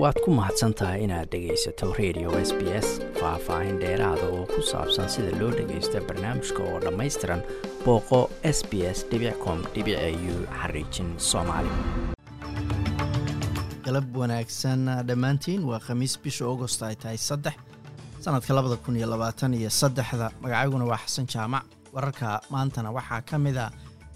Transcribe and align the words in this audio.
waad 0.00 0.16
ku 0.24 0.30
mahadsan 0.32 0.72
tahay 0.78 1.04
inaad 1.04 1.28
dhegaysato 1.32 1.92
radio 2.00 2.28
s 2.48 2.50
b 2.58 2.60
s 2.84 2.88
faah-faahin 3.20 3.76
dheeraada 3.82 4.24
oo 4.36 4.44
ku 4.52 4.60
saabsan 4.70 5.08
sida 5.12 5.32
loo 5.40 5.50
dhagaysto 5.58 5.98
barnaamijka 6.08 6.60
oo 6.70 6.78
dhammaystiran 6.84 7.40
booqo 7.84 8.20
s 8.56 8.58
b 8.70 8.72
s 8.96 8.98
com 9.44 9.58
u 10.32 10.34
xariijin 10.60 11.08
soomaali. 11.30 11.72
Galab 13.84 14.16
wanaagsan 14.16 14.80
dhammaantiin 15.08 15.62
waa 15.70 15.80
khamiis 15.86 16.14
bisha 16.24 16.44
augost 16.50 16.82
ay 16.82 16.96
tahay 17.02 17.18
saddex 17.28 17.56
sannadka 18.24 18.54
labada 18.56 18.76
kun 18.84 18.96
iyo 18.96 19.06
labaatan 19.12 19.54
iyo 19.54 19.70
saddexda. 19.70 20.30
Magacayguna 20.42 20.84
waa 20.90 21.00
xasan 21.04 21.26
jaamac. 21.26 21.64
Wararka 21.92 22.40
maantana 22.50 22.90
waxaa 22.96 23.20
ka 23.28 23.36
mid 23.38 23.56
a 23.56 23.68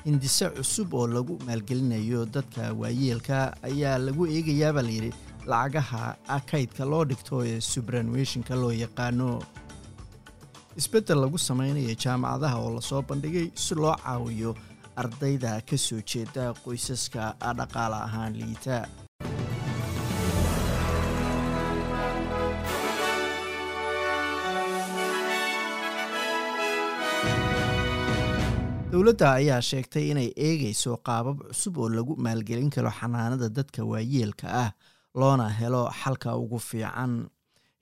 hindise 0.07 0.49
cusub 0.57 0.95
oo 0.95 1.07
lagu 1.07 1.37
maalgelinayo 1.47 2.25
dadka 2.25 2.73
waayeelka 2.81 3.53
ayaa 3.69 3.99
lagu 3.99 4.25
eegayaabaa 4.27 4.83
layidhi 4.89 5.13
lacagaha 5.51 6.03
kaydka 6.51 6.85
loo 6.93 7.05
dhigto 7.11 7.37
ee 7.51 7.61
subranweshinka 7.73 8.55
loo 8.63 8.73
yaqaano 8.85 9.29
isbeddel 10.81 11.19
lagu 11.25 11.39
samaynayo 11.49 11.95
jaamacadaha 12.05 12.57
oo 12.65 12.71
la 12.77 12.83
soo 12.91 13.03
bandhigay 13.09 13.47
si 13.65 13.73
loo 13.83 13.95
caawiyo 14.05 14.51
ardayda 15.01 15.51
ka 15.69 15.77
soo 15.87 16.01
jeeda 16.11 16.45
qoysaska 16.65 17.23
dhaqaale 17.59 17.99
ahaan 18.07 18.33
liita. 18.41 18.79
Dowladda 28.93 29.29
ayaa 29.39 29.61
sheegtay 29.69 30.05
inay 30.13 30.29
eegayso 30.49 30.93
qaabab 31.07 31.39
cusub 31.49 31.75
oo 31.83 31.89
lagu 31.97 32.13
maalgelin 32.25 32.71
karo 32.75 32.91
xanaanada 32.99 33.49
dadka 33.57 33.81
waayeelka 33.93 34.47
ah 34.65 34.71
loona 35.21 35.49
helo 35.49 35.83
xalka 36.01 36.37
ugu 36.37 36.59
fiican. 36.59 37.15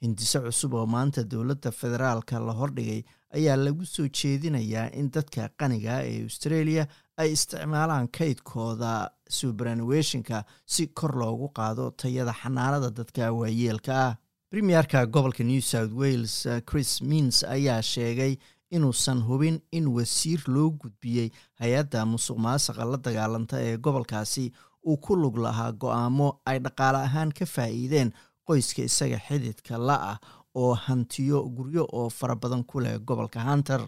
Hindise 0.02 0.38
cusub 0.44 0.74
oo 0.74 0.86
maanta 0.86 1.22
dowladda 1.32 1.70
federaalka 1.72 2.38
la 2.46 2.52
hordhigay 2.52 3.00
ayaa 3.36 3.56
lagu 3.56 3.84
soo 3.86 4.06
jeedinayaa 4.18 4.90
in 5.00 5.06
dadka 5.14 5.48
qaniga 5.60 5.94
ee 6.10 6.22
australia 6.26 6.84
ay 7.16 7.32
isticmaalaan 7.36 8.08
kaydkooda 8.18 8.92
subranuweshinka 9.36 10.44
si 10.66 10.86
kor 10.98 11.12
loogu 11.22 11.48
qaado 11.58 11.90
tayada 11.90 12.32
xanaanada 12.40 12.90
dadka 12.90 13.32
waayeelka 13.32 13.94
ah. 14.06 14.16
Premierka 14.50 15.06
gobolka 15.06 15.42
new 15.44 15.60
south 15.60 15.92
wales 16.02 16.46
chris 16.66 17.00
mins 17.02 17.42
ayaa 17.56 17.80
sheegay 17.82 18.36
inuusan 18.70 19.22
hubin 19.28 19.56
in 19.72 19.86
wasiir 19.96 20.42
loo 20.46 20.70
gudbiyey 20.70 21.30
hay'adda 21.60 22.04
musuq 22.12 22.38
maasaqa 22.46 22.84
la 22.92 22.96
dagaalanta 23.06 23.56
ee 23.68 23.76
gobolkaasi 23.86 24.52
uu 24.86 24.96
ku 24.96 25.16
lug 25.16 25.36
lahaa 25.44 25.72
go'aamo 25.72 26.28
ay 26.46 26.58
dhaqaale 26.64 26.98
ahaan 27.08 27.32
ka 27.38 27.46
faa'iideen 27.54 28.12
qoyska 28.46 28.82
isaga 28.88 29.18
xididka 29.26 29.78
la 29.78 29.96
ah 30.12 30.18
oo 30.54 30.74
hantiyo 30.74 31.38
guryo 31.56 31.84
oo 31.92 32.08
fara 32.10 32.34
badan 32.36 32.64
ku 32.64 32.80
leh 32.80 32.98
gobolka 33.06 33.40
hunter 33.48 33.80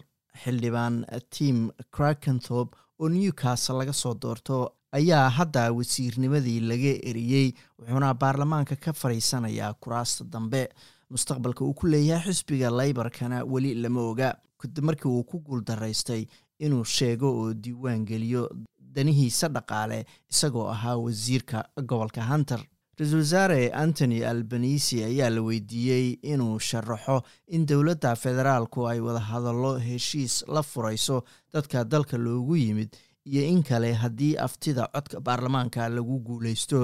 xildhibaan 0.43 1.05
tim 1.29 1.69
crakenthorp 1.95 2.69
oo 2.99 3.09
newcastle 3.09 3.77
laga 3.79 3.93
soo 3.93 4.13
doorto 4.21 4.57
ayaa 4.97 5.29
hadda 5.37 5.71
wasiirnimadii 5.77 6.59
laga 6.69 6.93
eriyey 7.09 7.47
wuxuuna 7.79 8.13
baarlamaanka 8.21 8.75
ka 8.75 8.93
fadhiisanayaa 8.93 9.73
kuraasta 9.81 10.23
dambe. 10.33 10.69
Mustaqbalka 11.09 11.63
uu 11.65 11.73
ku 11.73 11.87
leeyahay 11.87 12.33
xisbiga 12.33 12.69
laybarkana 12.79 13.43
weli 13.45 13.71
lama 13.75 14.01
oga. 14.11 14.29
Kadib 14.59 14.83
markii 14.83 15.09
uu 15.11 15.23
ku 15.23 15.39
guuldaraystay 15.39 16.25
inuu 16.59 16.83
sheego 16.83 17.27
oo 17.39 17.53
diiwaan 17.53 18.05
geliyo 18.05 18.49
danihiisa 18.97 19.47
dhaqaale 19.57 19.99
isagoo 20.33 20.67
ahaa 20.75 20.97
wasiirka 21.05 21.59
gobolka 21.89 22.23
hunter. 22.31 22.61
Ra'iisul 22.99 23.19
wasaare 23.23 23.59
antony 23.83 24.23
albanisi 24.25 25.03
ayaa 25.09 25.29
la 25.35 25.41
weydiiyey 25.47 26.05
inuu 26.33 26.55
sharaxo 26.69 27.17
in 27.55 27.65
dowladda 27.69 28.15
federaalku 28.23 28.87
ay 28.91 28.99
wada 29.07 29.19
hadallo 29.31 29.73
heshiis 29.87 30.35
la 30.55 30.63
furayso 30.71 31.17
dadka 31.53 31.83
dalka 31.93 32.17
loogu 32.17 32.55
yimid 32.63 32.89
iyo 33.25 33.43
in 33.53 33.61
kale 33.69 33.93
haddii 34.01 34.33
aftida 34.47 34.87
codka 34.95 35.19
baarlamaanka 35.27 35.89
lagu 35.89 36.17
guuleysto 36.27 36.79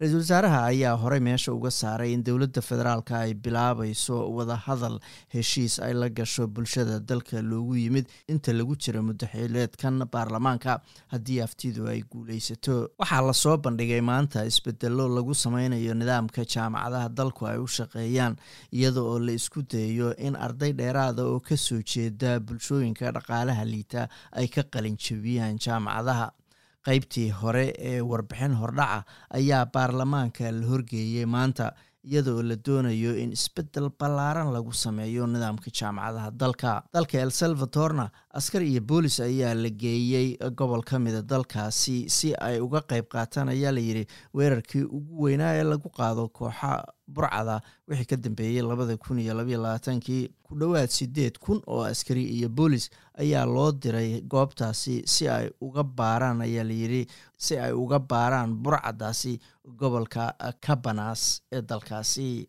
ra'iisul 0.00 0.20
wasaaraha 0.22 0.58
ayaa 0.70 0.94
horey 1.02 1.18
meesha 1.26 1.52
uga 1.52 1.70
saaray 1.76 2.12
in 2.16 2.22
dowladda 2.26 2.62
federaalka 2.62 3.14
ay 3.20 3.32
bilaabayso 3.34 4.16
wadahadal 4.36 5.00
heshiis 5.34 5.74
ay 5.86 5.92
la 5.92 6.08
gasho 6.18 6.46
bulshada 6.46 7.00
dalka 7.00 7.42
loogu 7.42 7.74
yimid 7.80 8.06
inta 8.34 8.52
lagu 8.58 8.76
jira 8.84 9.02
muddaxileedkan 9.08 9.98
baarlamaanka 10.12 10.74
haddii 11.14 11.40
aftidu 11.46 11.88
ay 11.94 12.00
guuleysato 12.12 12.76
waxaa 13.02 13.22
la 13.30 13.32
soo 13.42 13.56
bandhigay 13.66 14.00
maanta 14.10 14.46
isbedelo 14.52 15.08
lagu 15.16 15.34
sameynayo 15.44 15.94
nidaamka 16.02 16.46
jaamacadaha 16.54 17.08
dalku 17.20 17.46
ay 17.52 17.58
u 17.58 17.66
shaqeeyaan 17.78 18.36
iyada 18.78 19.02
oo 19.02 19.18
la 19.26 19.32
isku 19.40 19.66
dayayo 19.74 20.14
in 20.28 20.36
arday 20.46 20.72
dheeraada 20.82 21.26
oo 21.32 21.40
ka 21.48 21.56
soo 21.66 21.82
jeeda 21.94 22.38
bulshooyinka 22.38 23.10
dhaqaalaha 23.18 23.64
liita 23.72 24.06
ay 24.40 24.46
ka 24.46 24.62
qalinjabiyaan 24.76 25.58
jaamacadaha 25.66 26.28
qaybtii 26.88 27.28
hore 27.40 27.64
ee 27.90 28.00
warbixin 28.10 28.54
hordhaca 28.60 28.98
ayaa 29.38 29.64
baarlamaanka 29.74 30.52
la 30.58 30.66
horgeeyey 30.72 31.26
maanta 31.36 31.66
iyada 32.04 32.32
oo 32.34 32.42
la 32.42 32.56
doonayo 32.56 33.16
in 33.18 33.32
isbeddel 33.32 33.90
ballaaran 34.00 34.52
lagu 34.52 34.72
sameeyo 34.72 35.26
nidaamka 35.26 35.70
jaamacadaha 35.70 36.30
dalka. 36.30 36.82
Dalka 36.94 37.18
el 37.20 37.30
salvadorna 37.30 38.10
askar 38.30 38.62
iyo 38.62 38.80
boolis 38.80 39.20
ayaa 39.20 39.54
la 39.54 39.68
geeyey 39.70 40.36
gobol 40.56 40.82
ka 40.84 40.98
mida 40.98 41.22
dalkaasi 41.22 42.08
si 42.08 42.34
ay 42.34 42.60
uga 42.60 42.80
qayb 42.90 43.08
qaataan 43.10 43.48
ayaa 43.54 43.72
layidhi 43.72 44.04
weerarkii 44.34 44.82
ugu 44.84 45.22
weynaa 45.24 45.54
ee 45.58 45.64
lagu 45.64 45.88
qaado 45.98 46.28
kooxa 46.28 46.84
burcada 47.08 47.60
wixii 47.88 48.06
ka 48.10 48.16
dambeeyey 48.16 48.62
labada 48.62 48.96
kun 48.96 49.18
iyo 49.18 49.34
labaiyo 49.34 49.58
labaatankii 49.62 50.22
ku 50.42 50.54
dhowaad 50.60 50.88
sideed 50.98 51.38
kun 51.38 51.60
oo 51.66 51.82
askari 51.84 52.24
iyo 52.36 52.48
boolis 52.48 52.90
ayaa 53.18 53.44
loo 53.46 53.72
diray 53.72 54.20
goobtaasi 54.20 55.02
si 55.06 55.28
ay 55.28 55.50
uga 55.60 55.82
baaraan 55.82 56.40
ayaa 56.46 56.64
layidhi 56.64 57.02
si 57.36 57.58
ay 57.58 57.72
uga 57.72 57.98
baaraan 57.98 58.54
burcadaasi 58.54 59.38
gobolka 59.76 60.34
cabanas 60.60 61.42
ee 61.52 61.62
dalkaasi. 61.62 62.48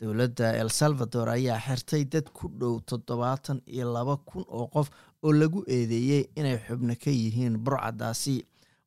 Dowladda 0.00 0.56
el 0.56 0.70
salvador 0.70 1.28
ayaa 1.28 1.58
xirtay 1.60 2.04
dad 2.08 2.30
ku 2.32 2.48
dhow 2.48 2.80
toddobaatan 2.80 3.60
iyo 3.66 3.92
laba 3.92 4.16
kun 4.16 4.44
oo 4.48 4.66
qof 4.72 4.88
oo 5.22 5.32
lagu 5.32 5.60
eedeeyey 5.68 6.24
inay 6.36 6.56
xubno 6.66 6.94
ka 6.96 7.10
yihiin 7.10 7.58
burcadaasi 7.60 8.36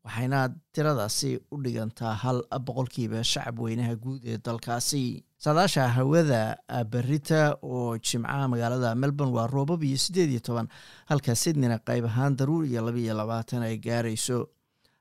waxayna 0.04 0.50
tiradaasi 0.74 1.38
u 1.54 1.58
dhigantaa 1.64 2.14
hal 2.24 2.42
boqolkiiba 2.66 3.22
shacab 3.24 3.60
weynaha 3.60 3.96
guud 3.96 4.22
ee 4.26 4.38
dalkaasi. 4.38 5.24
Saadaasha 5.38 5.88
hawada 5.96 6.58
berita 6.92 7.58
oo 7.62 7.98
jimcaha 7.98 8.48
magaalada 8.48 8.96
melbourne 8.96 9.34
waa 9.38 9.48
roobab 9.48 9.84
iyo 9.84 9.98
siddeed 9.98 10.30
iyo 10.32 10.40
toban 10.40 10.68
halka 11.06 11.36
sydneyna 11.36 11.78
qayb 11.88 12.06
ahaan 12.10 12.36
daruur 12.36 12.66
iyo 12.66 12.82
laba 12.82 12.98
iyo 13.00 13.14
labaatan 13.14 13.62
ay 13.64 13.78
gaarayso 13.78 14.50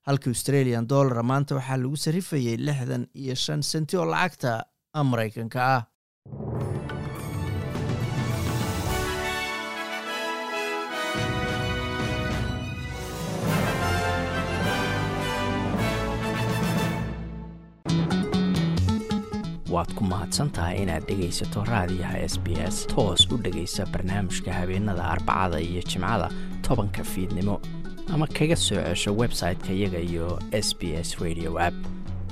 halka 0.08 0.30
australian 0.34 0.86
dollara 0.92 1.22
maanta 1.30 1.54
waxaa 1.58 1.78
lagu 1.82 1.96
sarifayay 2.04 2.56
lixdan 2.68 3.04
iyo 3.22 3.34
shan 3.44 3.60
senti 3.70 3.94
oo 4.00 4.06
lacagta 4.14 4.50
maraykanka 5.10 5.60
ah. 5.76 5.82
Waad 19.72 19.88
ku 19.96 20.04
mahadsantahay 20.04 20.82
inaad 20.84 21.04
dhegaysato 21.08 21.62
raadiyaha 21.72 22.18
s 22.32 22.34
b 22.44 22.46
s 22.72 22.76
toos 22.92 23.22
u 23.32 23.36
dhegaysa 23.44 23.86
barnaamijka 23.92 24.52
habeenada 24.58 25.04
arbacada 25.14 25.58
iyo 25.68 25.82
jimcada 25.90 26.28
tobanka 26.66 27.02
fiidnimo 27.12 27.56
ama 28.08 28.26
kaga 28.26 28.56
soo 28.56 28.82
cesho 28.82 29.12
website-ka 29.14 29.72
iyaga 29.72 29.98
iyo 29.98 30.38
s 30.52 30.74
b 30.78 30.92
s 30.96 31.18
radio 31.20 31.58
app 31.58 31.74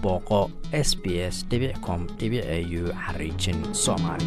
booqo 0.02 0.50
s 0.72 0.96
b 1.02 1.04
s 1.20 1.44
com 1.80 2.06
au 2.08 2.82
xariijin 3.06 3.58
soomaali 3.74 4.24